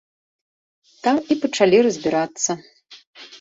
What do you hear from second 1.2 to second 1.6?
і